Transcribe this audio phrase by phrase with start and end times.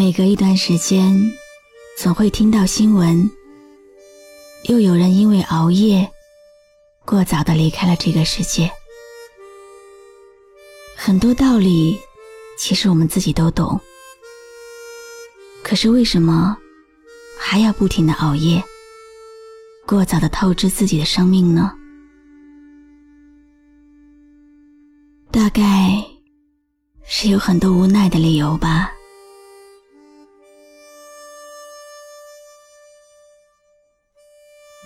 [0.00, 1.14] 每隔一段时间，
[1.98, 3.30] 总会听到新闻，
[4.62, 6.10] 又有人因为熬夜，
[7.04, 8.72] 过早的离开了这个世界。
[10.96, 12.00] 很多道理，
[12.56, 13.78] 其实我们自己都懂，
[15.62, 16.56] 可是为什么
[17.38, 18.64] 还要不停的熬夜，
[19.86, 21.76] 过早的透支自己的生命呢？
[25.30, 26.02] 大概
[27.04, 28.90] 是有很多无奈的理由吧。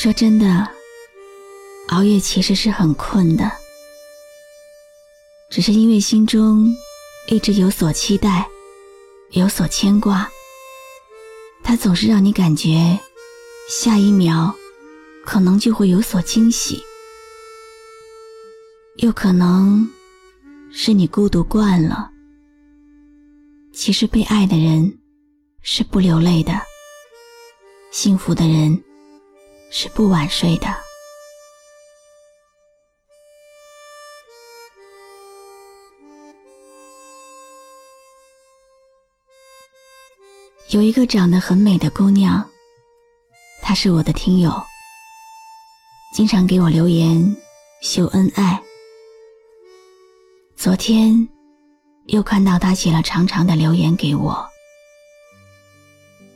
[0.00, 0.70] 说真的，
[1.88, 3.50] 熬夜其实是很困的，
[5.50, 6.72] 只是因为心中
[7.26, 8.48] 一直有所期待，
[9.32, 10.30] 有所牵挂，
[11.64, 12.96] 它总是让你感觉
[13.68, 14.54] 下一秒
[15.26, 16.80] 可能就会有所惊喜，
[18.98, 19.84] 又可能
[20.70, 22.08] 是你孤独惯了。
[23.72, 24.96] 其实被爱的人
[25.60, 26.52] 是不流泪的，
[27.90, 28.80] 幸福的人。
[29.70, 30.66] 是不晚睡的。
[40.70, 42.46] 有一个长得很美的姑娘，
[43.62, 44.52] 她是我的听友，
[46.14, 47.36] 经常给我留言
[47.80, 48.62] 秀恩爱。
[50.56, 51.26] 昨天
[52.08, 54.46] 又看到她写了长长的留言给我，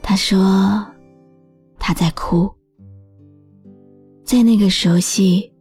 [0.03, 0.87] 她说
[1.79, 2.51] 她在哭。
[4.25, 5.53] 在那个熟悉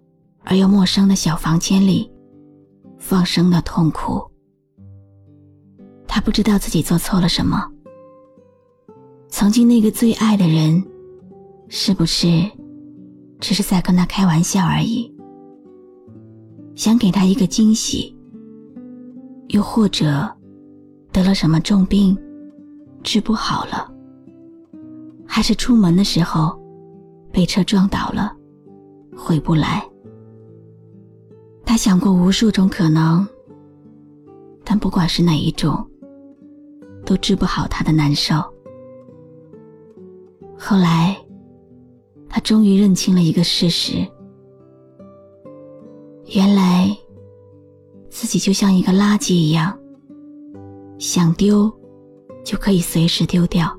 [0.44, 2.10] 而又陌生的小房间里，
[2.98, 4.22] 放声的痛哭。
[6.08, 7.70] 他不知道自己做错了什么。
[9.30, 10.84] 曾经那个最爱的人，
[11.70, 12.28] 是不是
[13.40, 15.12] 只是在跟他开玩笑而已？
[16.76, 18.16] 想给他一个惊喜，
[19.50, 20.30] 又或者
[21.12, 22.18] 得了什么重病，
[23.04, 23.90] 治不好了，
[25.26, 26.58] 还是出门的时候
[27.32, 28.36] 被车撞倒了？
[29.16, 29.88] 回不来。
[31.66, 33.26] 他想过无数种可能，
[34.64, 35.86] 但不管是哪一种，
[37.06, 38.36] 都治不好他的难受。
[40.58, 41.18] 后来，
[42.28, 44.06] 他终于认清了一个事实：
[46.36, 46.96] 原来
[48.10, 49.78] 自己就像一个垃圾一样，
[50.98, 51.72] 想丢
[52.44, 53.74] 就可以随时丢掉。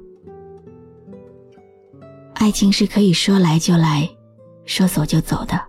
[2.35, 4.09] 爱情是可以说来就来。
[4.65, 5.61] 说走就走的，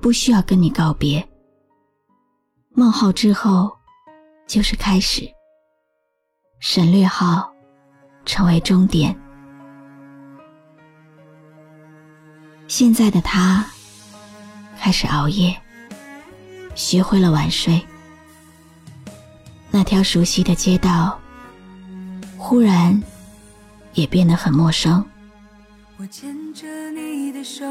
[0.00, 1.26] 不需要跟你告别。
[2.72, 3.74] 冒号之后
[4.46, 5.26] 就是开始，
[6.60, 7.50] 省略号
[8.24, 9.16] 成为终点。
[12.68, 13.64] 现在的他
[14.76, 15.56] 开始熬夜，
[16.74, 17.80] 学会了晚睡。
[19.70, 21.18] 那条熟悉的街道，
[22.36, 23.00] 忽然
[23.94, 25.04] 也变得很陌生。
[25.98, 27.64] 我牵着你的手，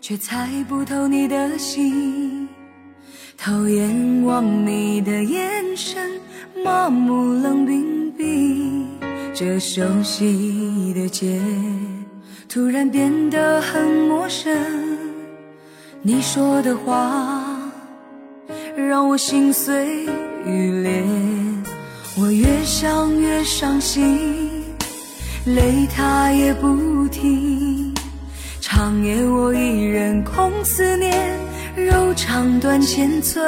[0.00, 2.48] 却猜不透你的心。
[3.36, 6.10] 偷眼望你的眼神，
[6.64, 8.88] 麻木冷冰冰。
[9.34, 11.38] 这熟悉的街，
[12.48, 14.56] 突然变得很陌生。
[16.00, 17.44] 你说的话，
[18.74, 20.06] 让我心碎
[20.46, 21.04] 欲裂。
[22.18, 24.55] 我越想越伤心。
[25.46, 27.94] 泪它也不停，
[28.60, 31.38] 长夜我一人空思念，
[31.76, 33.46] 柔肠断千寸。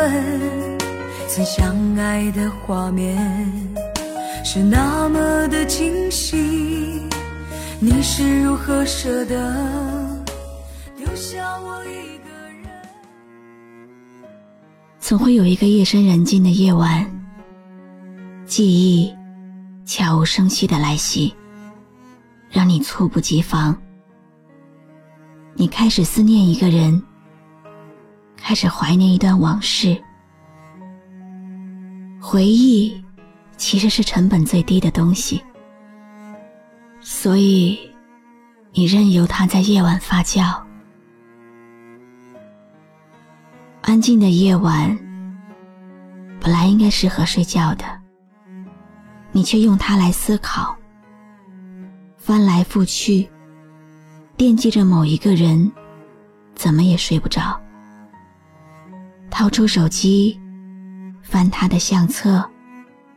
[1.26, 3.18] 曾相爱的画面
[4.44, 7.02] 是那么的清晰，
[7.80, 9.34] 你是如何舍得
[10.98, 12.30] 留下我一个
[12.62, 12.70] 人？
[15.00, 17.04] 总会有一个夜深人静的夜晚，
[18.46, 19.12] 记忆
[19.84, 21.34] 悄无声息的来袭。
[22.50, 23.76] 让你猝不及防。
[25.54, 27.02] 你开始思念一个人，
[28.36, 30.00] 开始怀念一段往事。
[32.20, 33.02] 回忆
[33.56, 35.42] 其实是成本最低的东西，
[37.00, 37.78] 所以
[38.72, 40.62] 你任由它在夜晚发酵。
[43.82, 44.96] 安静的夜晚
[46.40, 47.84] 本来应该适合睡觉的，
[49.32, 50.76] 你却用它来思考，
[52.28, 53.26] 翻来覆去，
[54.36, 55.72] 惦记着某一个人，
[56.54, 57.58] 怎么也睡不着。
[59.30, 60.38] 掏出手机，
[61.22, 62.46] 翻他的相册，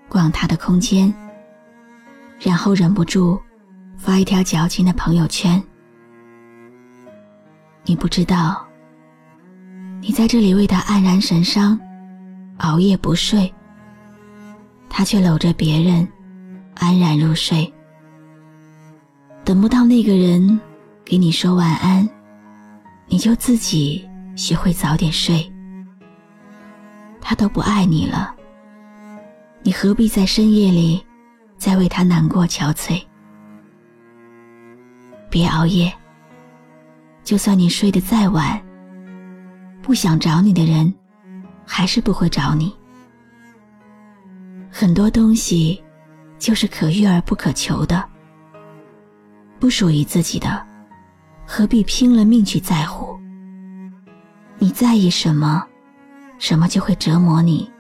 [0.07, 1.13] 逛他的空间，
[2.39, 3.37] 然后忍不住
[3.97, 5.61] 发一条矫情的朋友圈。
[7.83, 8.65] 你不知道。
[9.99, 11.77] 你在这里为他黯然神伤，
[12.59, 13.53] 熬夜不睡，
[14.87, 16.07] 他却搂着别人
[16.75, 17.69] 安然入睡。
[19.43, 20.59] 等不到那个人
[21.03, 22.07] 给你说晚安，
[23.07, 25.51] 你就自己学会早点睡。
[27.19, 28.35] 他都不爱你了，
[29.63, 31.03] 你何必在深夜里
[31.57, 33.01] 再为他难过憔悴？
[35.29, 35.91] 别熬夜，
[37.23, 38.61] 就算你睡得再晚。
[39.81, 40.93] 不想找你的人，
[41.65, 42.71] 还是不会找你。
[44.69, 45.83] 很多东西，
[46.37, 48.03] 就是可遇而不可求的，
[49.61, 50.59] 不属于自己的，
[51.45, 53.15] 何必拼了命去在乎？
[54.57, 55.63] 你在意什么，
[56.39, 57.71] 什么就会折磨你。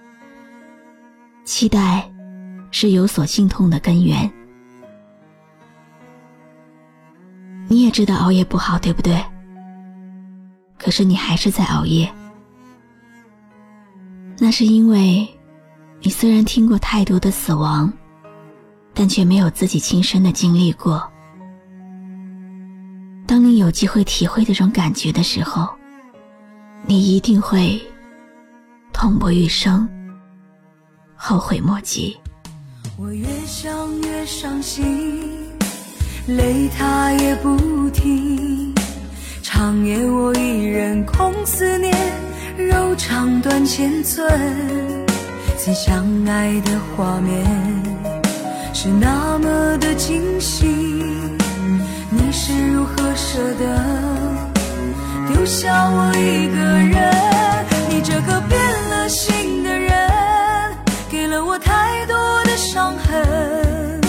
[1.43, 2.07] 期待，
[2.69, 4.31] 是有所心痛的根源。
[7.67, 9.19] 你也知道熬夜不好，对不对？
[10.77, 12.07] 可是你还是在熬夜，
[14.37, 15.27] 那是因为，
[16.01, 17.91] 你虽然听过太多的死亡，
[18.93, 21.11] 但却没有自己亲身的经历过。
[23.31, 25.65] 当你有机会体会这种感觉的时候，
[26.85, 27.81] 你一定会
[28.91, 29.87] 痛不欲生，
[31.15, 32.19] 后悔莫及。
[32.97, 35.31] 我越想越伤心，
[36.27, 38.75] 泪它也不停。
[39.41, 41.95] 长夜我一人空思念，
[42.57, 44.27] 柔肠断千寸。
[45.57, 47.45] 曾相爱的画面
[48.73, 50.67] 是那么的惊喜，
[52.51, 53.63] 是如何舍得
[55.31, 57.65] 丢下我一个人？
[57.89, 58.59] 你这个变
[58.89, 59.89] 了心的人，
[61.09, 64.01] 给了我太多的伤痕。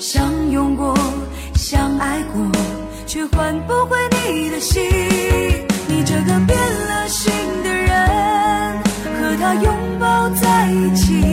[0.00, 0.98] 相拥过，
[1.54, 2.44] 相爱过，
[3.06, 3.96] 却换不回。
[4.10, 4.82] 你的心，
[5.86, 6.58] 你这个变
[6.88, 7.32] 了心
[7.62, 11.25] 的人，和他拥抱在一起，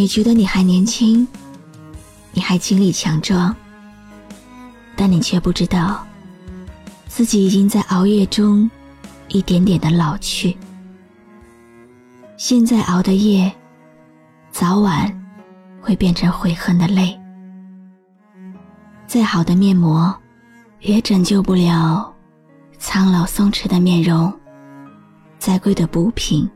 [0.00, 1.28] 你觉得你还年轻，
[2.32, 3.54] 你还精力强壮，
[4.96, 6.02] 但你却不知道，
[7.06, 8.70] 自己已经在熬夜中
[9.28, 10.56] 一点点的老去。
[12.38, 13.52] 现在熬的夜，
[14.50, 15.14] 早晚。
[15.82, 17.18] 会变成悔恨的泪。
[19.06, 20.14] 再好的面膜，
[20.80, 22.10] 也拯救不了
[22.78, 24.32] 苍老松弛的面容；
[25.38, 26.48] 再贵的补品，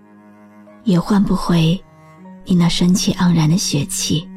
[0.85, 1.79] 也换不回
[2.45, 4.29] 你那生气盎然的血气。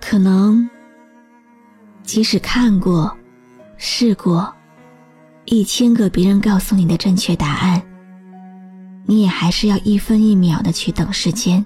[0.00, 0.68] 可能，
[2.02, 3.16] 即使看过、
[3.76, 4.52] 试过
[5.46, 7.82] 一千个别人告诉你的正确答案。
[9.04, 11.64] 你也还是要一分一秒的去等时间，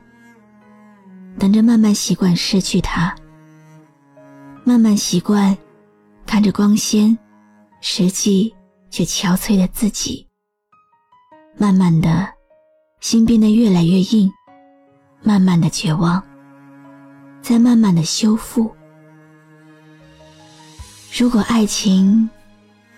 [1.39, 3.15] 等着慢慢习惯失去它，
[4.65, 5.57] 慢慢习惯
[6.25, 7.17] 看着光鲜，
[7.81, 8.55] 实际
[8.91, 10.27] 却憔悴的自己。
[11.59, 12.27] 慢慢的，
[13.09, 14.29] 心变得越来越硬，
[15.23, 16.21] 慢慢的绝望，
[17.41, 18.69] 再慢慢的修复。
[21.17, 22.29] 如果爱情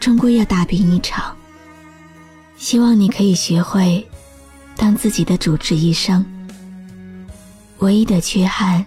[0.01, 1.37] 终归要大病一场，
[2.57, 4.03] 希望你可以学会。
[4.79, 6.25] 当自己的主治医生，
[7.81, 8.83] 唯一的缺憾，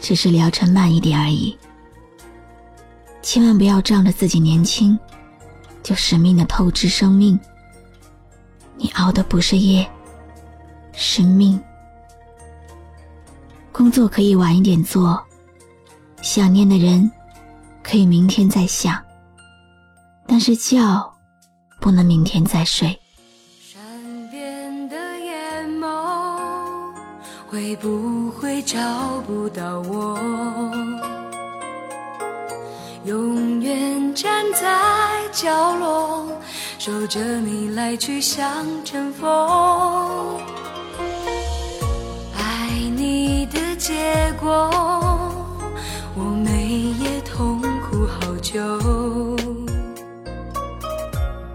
[0.00, 1.58] 只是疗程慢一点而已。
[3.22, 4.96] 千万不要仗着自己年轻，
[5.82, 7.36] 就使命的透支生命。
[8.76, 9.90] 你熬的不是夜，
[10.92, 11.60] 是命。
[13.72, 15.22] 工作可以晚一点做，
[16.20, 17.10] 想念的人
[17.82, 19.02] 可以明天再想，
[20.26, 20.78] 但是觉
[21.80, 22.96] 不能明天再睡。
[23.60, 23.80] 善
[24.30, 26.92] 变的眼眸
[27.48, 28.78] 会不会找
[29.26, 30.18] 不到我？
[33.04, 36.28] 永远站在角落，
[36.78, 40.38] 守着你来去像阵风。
[43.82, 44.70] 结果，
[46.14, 46.68] 我每
[47.00, 48.62] 夜痛苦好久。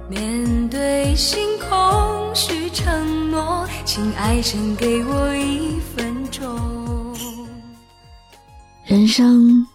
[0.10, 7.16] 面对星空许承诺，请爱神给我一分钟。
[8.84, 9.66] 人生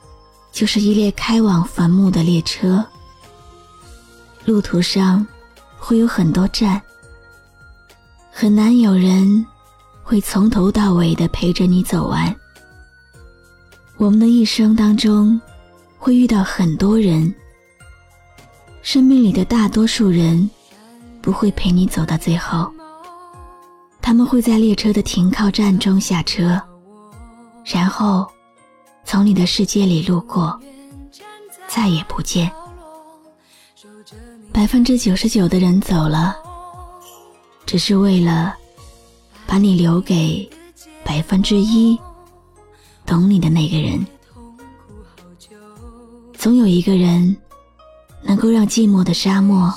[0.52, 2.84] 就是一列开往坟墓的列车。
[4.44, 5.26] 路途上
[5.78, 6.78] 会有很多站，
[8.30, 9.46] 很难有人
[10.02, 12.36] 会从头到尾的陪着你走完。
[14.02, 15.40] 我们的一生当中
[15.96, 17.32] 会遇到很多人，
[18.82, 20.50] 生命里的大多数人
[21.20, 22.68] 不会陪你走到最后，
[24.00, 26.60] 他们会在列车的停靠站中下车，
[27.64, 28.26] 然后
[29.04, 30.60] 从你的世界里路过，
[31.68, 32.50] 再也不见。
[34.52, 36.34] 百分之九十九的人走了，
[37.64, 38.52] 只是为了
[39.46, 40.50] 把你留给
[41.04, 41.96] 百分之一
[43.04, 44.04] 懂你的那个人。
[46.34, 47.36] 总有一个人
[48.22, 49.72] 能够让寂寞的沙漠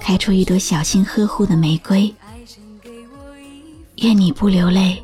[0.00, 2.12] 开出一朵小心呵护的玫瑰。
[3.98, 5.00] 愿你不流泪，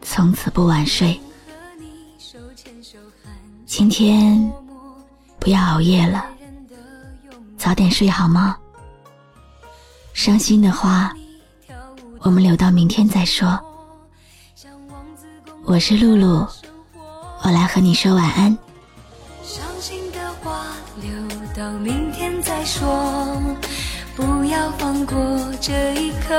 [0.00, 1.20] 从此不晚睡。
[3.66, 4.50] 今天
[5.38, 6.24] 不要熬夜了。
[7.58, 8.56] 早点睡好吗？
[10.14, 11.14] 伤心的话，
[12.20, 13.58] 我们留到明天再说。
[15.64, 16.46] 我是露露，
[17.42, 18.58] 我来和你说晚安。
[19.44, 20.66] 伤心的话
[21.00, 21.10] 留
[21.56, 23.40] 到明天再说，
[24.16, 25.16] 不要放过
[25.60, 26.34] 这一刻。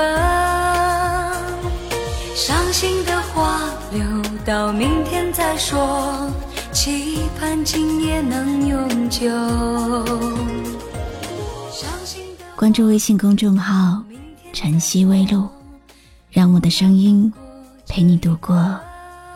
[2.34, 4.02] 伤心的话留
[4.44, 6.30] 到明天再说，
[6.72, 9.26] 期盼今夜能永久。
[12.54, 14.02] 关注微信公众号
[14.52, 15.48] “晨曦微露”，
[16.30, 17.32] 让我的声音
[17.88, 18.78] 陪你度过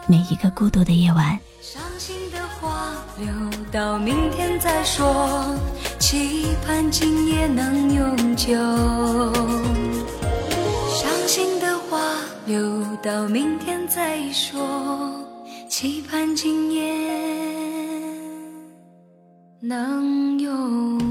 [0.09, 1.39] 每一个孤独的夜晚。
[1.61, 3.29] 伤心的话留
[3.71, 5.55] 到明天再说，
[5.99, 8.55] 期盼今夜能永久。
[10.89, 12.01] 伤心的话
[12.47, 14.59] 留到明天再说，
[15.69, 16.95] 期盼今夜
[19.61, 21.08] 能永。